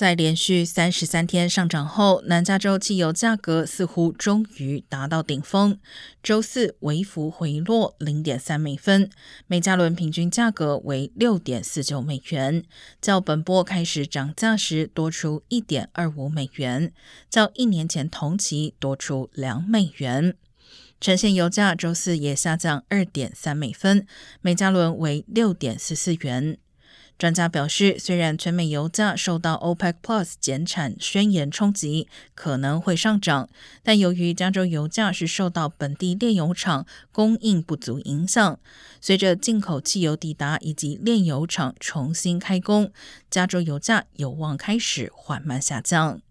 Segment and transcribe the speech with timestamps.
[0.00, 5.78] 在连续三十三天上涨后，南加州汽油价格似乎终于达到顶峰。
[6.22, 9.10] 周四微幅回落零点三美分，
[9.46, 12.64] 每加仑平均价格为六点四九美元，
[13.02, 16.94] 较本波开始涨价时多出一点二五美元，
[17.28, 20.34] 较一年前同期多出两美元。
[20.98, 24.06] 呈现油价周四也下降二点三美分，
[24.40, 26.56] 每加仑为六点四四元。
[27.20, 33.50] 专家表示，虽然全美油价受到 OPEC Plus 减产宣言冲击，可能会上涨，
[33.82, 38.58] 但由于加州油价是受到本地炼油厂供应不足影响，
[39.02, 42.90] 随着进口汽油抵达以及炼油厂重新开工，
[43.30, 46.22] 加州油价有望开始缓慢下降。